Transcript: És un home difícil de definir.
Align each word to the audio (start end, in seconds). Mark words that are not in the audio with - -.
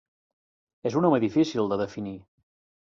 És 0.91 0.97
un 1.03 1.09
home 1.11 1.21
difícil 1.27 1.73
de 1.75 1.81
definir. 1.85 2.19